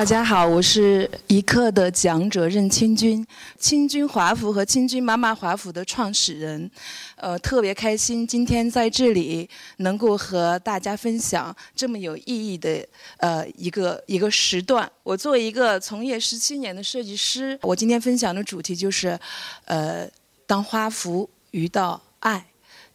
[0.00, 3.22] 大家好，我是一课的讲者任清君，
[3.58, 6.70] 清君华服和清君妈妈华服的创始人，
[7.16, 9.46] 呃，特别开心今天在这里
[9.76, 12.82] 能够和大家分享这么有意义的
[13.18, 14.90] 呃一个一个时段。
[15.02, 19.20] 我作为一个从业十七年的设计师，我今天分享的主题就是，
[19.66, 20.08] 呃，
[20.46, 22.42] 当花服遇到爱。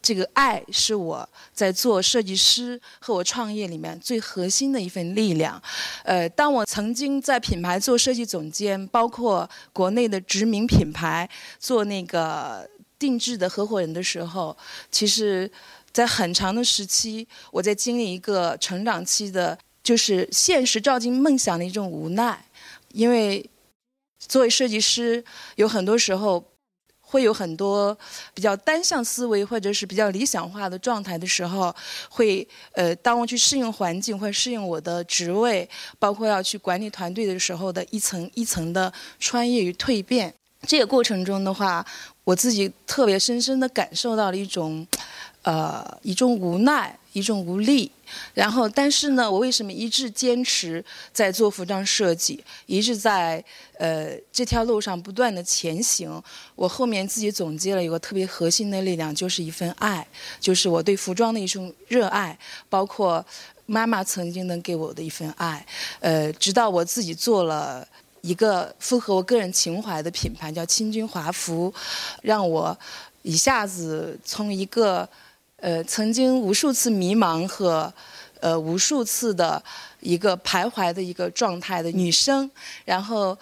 [0.05, 5.59] 这个爱是我在做设计师和我创业里面最核心的一份力量。
[6.03, 11.27] 呃，当我曾经在品牌做设计总监，包括国内的知名品牌
[11.57, 14.55] 做那个定制的合伙人的时候，
[14.91, 15.51] 其实，
[15.91, 22.45] 在很长的时期，我在经历一个成长期的，就是现实照进梦想的一种无奈。
[22.93, 23.49] 因为
[24.19, 26.45] 作为设计师，有很多时候。
[27.15, 27.97] 会有很多
[28.33, 31.73] 比较单向思维或者是比较理想化的状态的时候，
[32.09, 40.33] 会呃，当我去适应环境或适应我的职位，包括要去管理团队的时候的一层一层的穿越与蜕变。
[40.67, 41.85] 这个过程中的话，
[42.25, 44.85] 我自己特别深深的感受到了一种，
[45.45, 46.99] 呃，一种无奈。
[47.15, 47.89] 一种无力，
[48.33, 53.41] 然后，但是呢，我为什么一直坚持在做服装设计，一直在
[53.77, 56.21] 呃这条路上不断的前行？
[56.55, 60.05] 我后面自己总结了一个特别核心的力量，就是一份爱，
[60.41, 62.37] 就是我对服装的一种热爱，
[62.67, 63.25] 包括
[63.65, 65.65] 妈妈曾经能给我的一份爱。
[66.01, 67.87] 呃，直到我自己做了
[68.19, 71.73] 一个符合我个人情怀的品牌，叫清君华服，
[72.21, 72.77] 让我
[73.21, 75.07] 一下子从一个。
[75.57, 77.91] 呃，曾经无数次迷茫和，
[78.39, 79.63] 呃，无数次的
[80.01, 82.49] 一个徘徊的一个状态的女生，
[82.83, 83.37] 然后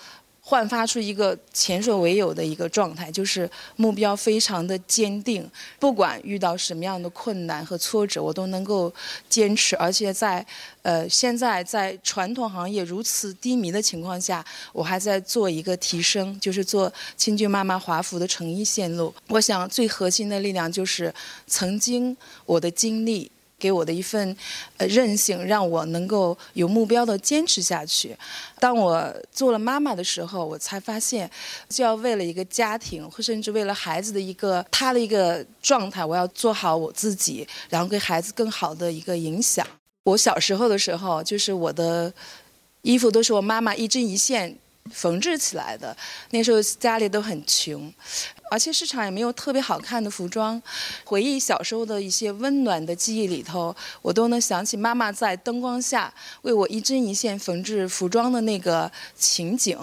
[0.45, 8.93] 焕发出一个前所未有的一个状态，就是目标非常的坚定，不管遇到什么样的困难和挫折，我都能够
[9.29, 10.45] 坚持，而且在
[10.81, 19.13] 呃现在在传统行业如此低迷的情况下，我还在做一个提升，就是做清俊妈妈华服的成衣线路。
[19.29, 21.13] 我想最核心的力量就是
[21.47, 22.15] 曾经。
[22.45, 23.31] 我的经历
[23.63, 24.35] 给我的一份
[24.75, 28.13] 呃韧性，让我能够有目标的坚持下去。
[28.59, 31.29] 当我做了妈妈的时候，我才发现，
[31.69, 39.65] 就要为了一个家庭，或甚至为了孩子的一个他的一个状态，我要做好我自己，然后给孩子更好的一个影响。
[40.03, 42.13] 我小时候的时候，就是我的
[42.81, 44.53] 衣服都是我妈妈一针一线。
[44.91, 45.95] 缝制起来的，
[46.31, 47.91] 那时候家里都很穷，
[48.51, 50.61] 而且市场也没有特别好看的服装。
[51.05, 59.77] 回忆小时候的一些温暖的记忆里头，我都能想起妈妈在灯光下为我一针一线缝制服装的那个情景。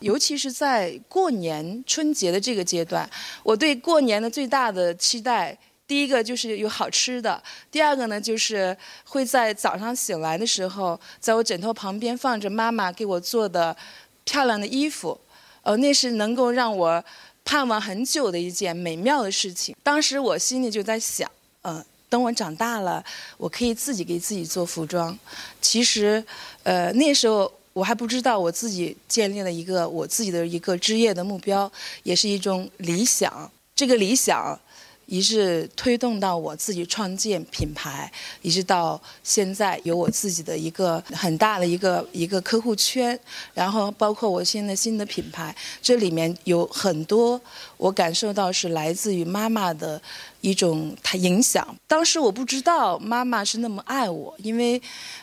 [0.00, 3.08] 尤其是在过年春节的这个阶段，
[3.42, 13.76] 我对过年的最大的期待，第一个就是有好吃的，第二个呢就是会在早上醒来的时候，在我枕头旁边放着妈妈给我做的。
[14.24, 15.18] 漂亮的衣服，
[15.62, 17.04] 呃，那是能够让我
[17.44, 19.76] 盼望很久的一件美妙的事情。
[19.82, 21.30] 当时我心里就在想，
[21.62, 23.04] 嗯，等我长大了，
[23.36, 25.16] 我可以自己给自己做服装。
[25.60, 26.24] 其实，
[26.62, 31.70] 呃，那时候我还不知道我自己建立了一个我自己的一个职业的目标，
[32.02, 33.50] 也是一种理想。
[33.74, 34.58] 这个理想。
[35.06, 38.10] 一直推动到我自己创建品牌，
[38.42, 43.18] 一直到现在有我自己的一个很大的一个一个客户圈，
[43.52, 47.40] 然后包括我现在新的品牌，这里面有很多
[47.76, 50.00] 我感受到是来自于妈妈的
[50.40, 51.76] 一种她影响。
[51.86, 54.80] 当时我不知道妈妈是那么爱我，因为，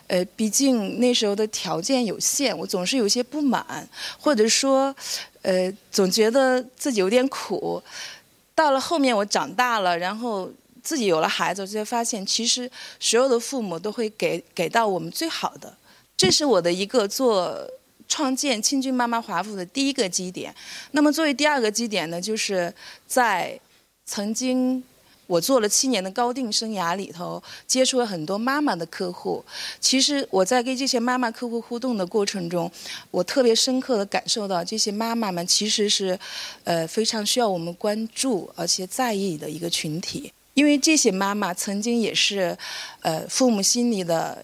[0.07, 3.87] 呃，毕竟那时候的条件有限，我总是有些不满，
[4.19, 4.95] 或者说，
[5.41, 7.81] 呃，总觉得自己有点苦。
[8.55, 10.51] 到了后面，我长大了，然后
[10.83, 12.69] 自己有了孩子，我就发现，其实
[12.99, 15.75] 所有的父母都会给给到我们最好的。
[16.15, 17.57] 这是我的一个做
[18.07, 20.53] 创建清君妈妈华府的第一个基点。
[20.91, 22.73] 那么作为第二个基点呢，就是
[23.07, 23.59] 在
[24.05, 24.83] 曾经。
[25.31, 29.41] 我做了七年的高定生涯里头，接触了很多妈妈的客户。
[29.79, 32.69] 其实我在跟这些妈妈客户互动的过程中，
[33.11, 36.19] 我特别深刻的感受到，这些妈妈们其实是，
[36.65, 40.33] 呃，非常需要我们关注而且在意的一个群体。
[40.53, 42.57] 因为这些妈妈曾经也是，
[42.99, 44.43] 呃，父母心里的、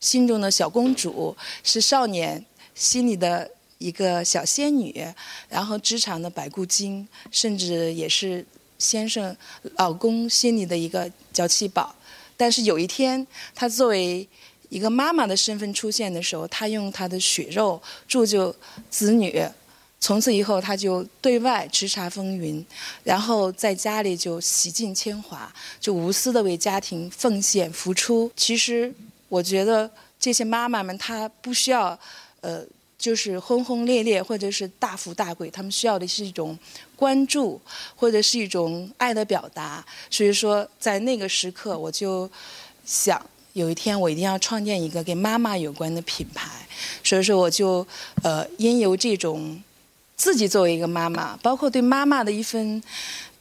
[0.00, 2.42] 心中的小公主，是少年
[2.74, 5.06] 心里的一个小仙女，
[5.50, 8.42] 然后职场的百骨精，甚至也是。
[8.82, 9.34] 先生、
[9.76, 11.94] 老公心里的一个娇气宝，
[12.36, 13.24] 但是有一天，
[13.54, 14.28] 她作为
[14.68, 18.52] 一个妈妈的身份出现的时候，她用她的血肉铸就
[18.90, 19.40] 子女，
[20.00, 22.66] 从此以后，她就对外叱咤风云，
[23.04, 28.32] 然后在家里就洗尽铅华，就无私的为家庭奉献付出。
[28.36, 28.92] 其实，
[29.28, 29.88] 我觉得
[30.18, 31.96] 这些妈妈们，她不需要，
[32.40, 32.66] 呃。
[33.02, 36.56] 就是轰轰烈烈或者是大富大贵，他们需要的是一种
[36.94, 37.60] 关注
[37.96, 39.84] 或者是一种爱的表达。
[40.08, 42.30] 所以说，在那个时刻，我就
[42.84, 43.20] 想
[43.54, 46.48] 有一天我一定要创建一个跟妈妈有关的品牌。
[47.02, 47.84] 所以说，我就
[48.22, 49.60] 呃，因由这种
[50.16, 52.80] 自己作为一个妈妈，包括对妈妈的一份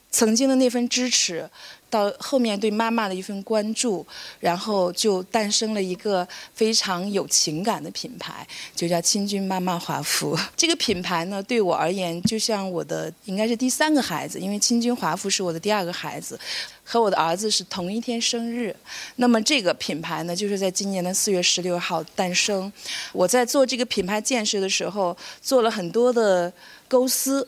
[0.10, 1.48] 曾经的那份支持。
[1.92, 4.04] 到后面对妈妈的一份关注，
[4.40, 10.36] 然后就诞生了一个非常有情感的品牌，就叫亲君妈妈华服。
[10.56, 16.40] 这个品牌呢，对我而言就像我的应该是第三个孩子，因为亲君华服是我的第二个孩子，
[16.86, 18.74] 和我的儿子是同一天生日。
[19.18, 22.72] 那么这个品牌呢，就是在今年的四月十六号诞生。
[23.12, 26.52] 我在做这个品牌建设的时候，做了很多的
[26.88, 27.46] 构思，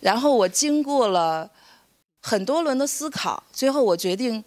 [0.00, 1.50] 然后我经过了。
[2.26, 4.42] 很多轮的思考，最后我决定，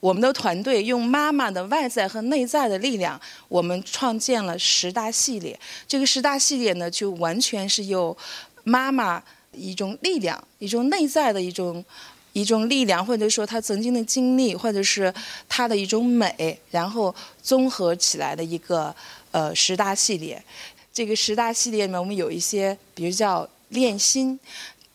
[0.00, 5.60] 我们的团队用妈妈的外在和内在的力量，我们创建了十大系列。
[5.86, 8.16] 这个十大系列呢，就完全是由
[8.64, 9.22] 妈妈
[9.52, 11.84] 一种力量，一种内在的一种
[12.32, 15.12] 一种力量，或者说她曾经的经历，或者是
[15.46, 18.96] 她的一种美，然后综合起来的一个
[19.30, 20.42] 呃十大系列。
[20.90, 24.40] 这个十大系列里面，我们有一些，比如叫练心。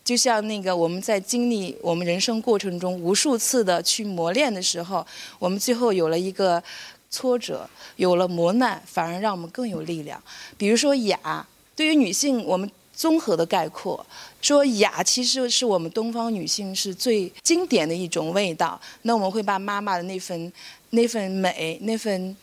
[0.06, 5.04] 就像那个我们在经历我们人生过程中无数次的去磨练的时候，
[5.40, 6.62] 我们最后有了一个
[7.10, 10.22] 挫折，有了磨难，反而让我们更有力量。
[10.56, 11.44] 比如说雅，
[11.74, 14.06] 对于女性，我们综合的概括
[14.40, 18.80] 说雅其实是我们东方女性是最经典的一种味道。
[19.02, 20.52] 那我们会把妈妈的那份
[20.90, 22.36] 那份美、那份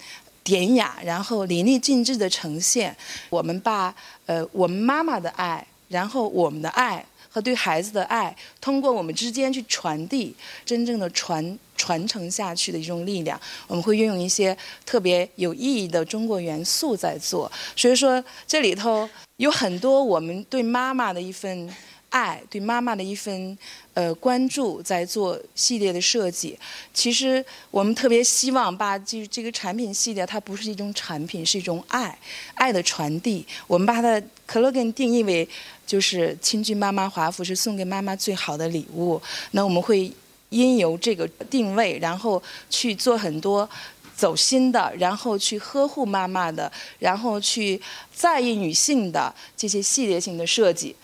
[0.44, 2.94] 典雅，然后淋漓尽致的呈现。
[3.30, 3.96] 我们把
[4.26, 7.06] 呃我们妈妈的爱，然后我们的爱。
[7.34, 13.40] 和对孩子的爱，通过我们之间去传递，真正的传传承下去的一种力量。
[13.68, 21.68] 我们会运用一些特别有意义的中国元素在做，所以说这里头有很多我们对妈妈的一份
[22.14, 23.58] 爱，对妈妈的一份
[23.96, 26.56] 呃关注，在做系列的设计。
[26.94, 32.16] 其实我们特别希望把这这个产品系列，它不是一种产品，是一种爱，
[32.54, 33.44] 爱的传递。
[33.66, 35.50] 我们把它的 slogan 定义为。
[35.86, 39.22] 就是亲军妈妈华服是送给妈妈最好的礼物。
[39.52, 40.10] 那我们会
[40.48, 43.70] 因由这个定位，然后去做很多
[44.16, 47.80] 走心的，然后去呵护妈妈的，然后去
[48.16, 50.96] 在意女性的这些系列性的设计。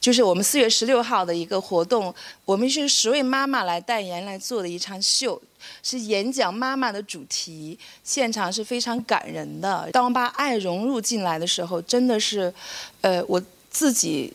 [0.00, 2.14] 就是我们四月十六号的一个活动，
[2.44, 5.40] 我们是十位妈妈来代言来做的一场秀，
[5.82, 9.88] 是演讲妈妈的主题，现场是非常感人的。
[9.92, 12.52] 当我把爱融入进来的时候，真的是，
[13.00, 13.42] 呃，我。
[13.68, 14.32] 自己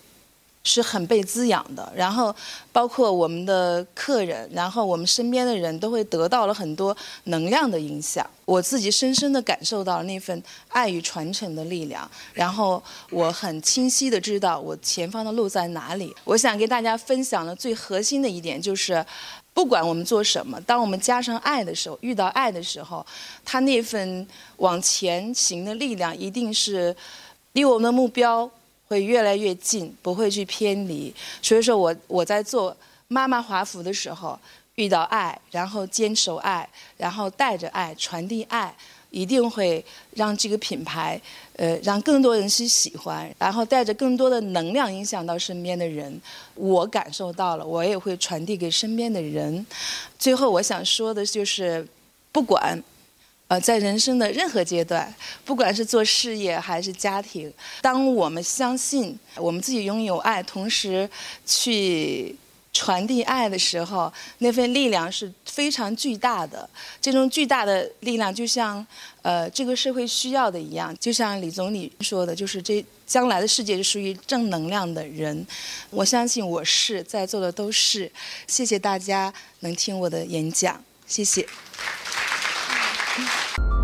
[0.64, 2.36] 是很被滋养的，然后
[2.72, 8.26] 包括我们的客人，然后我们身边的人都会得到了很多能量的影响。
[8.46, 16.14] 我自己深深的感受到了那份爱与传承的力量，然后我很清晰的知道我前方的路在哪里。
[16.26, 19.04] 我想跟大家分享的最核心的一点就是，
[19.54, 23.06] 不管我们做什么，当我们加上爱的时候，遇到爱的时候，
[23.44, 24.28] 他那份
[24.58, 26.96] 往前行的力量一定是
[27.54, 28.50] 离我们的目标。
[28.92, 31.16] 会越来越近，不会去偏离。
[31.42, 32.76] 所以说我我在做
[33.08, 34.38] 妈妈华服的时候，
[34.76, 36.68] 遇到爱，然后坚守爱，
[36.98, 38.76] 然后带着爱传递爱，
[39.10, 39.82] 一定会
[40.16, 41.18] 让这个品牌，
[41.56, 46.22] 呃，让更多人去喜欢，然后带着更多的能量影响到身边的人。
[46.56, 49.66] 我感受到了，我也会传递给身边的人。
[50.20, 51.88] 最后我想说的就是，
[52.34, 52.78] 不管。
[53.52, 61.10] 呃，在人生的任何阶段，不管是做事业还是家庭，当我们相信我们自己拥有爱，同时
[61.46, 62.34] 去
[62.72, 66.70] 传递爱的时候，那份力量是非常巨大的。
[67.02, 68.88] 这种巨大的力量，就像
[69.22, 70.96] 呃这个社会需要的一样。
[70.98, 75.46] 就像李总理说的，就是这将来的世界是属于正能量的人。
[75.90, 78.10] 我相信我是在座的都是。
[78.48, 81.46] 谢谢大家能听我的演讲，谢谢。
[83.14, 83.81] Thank you.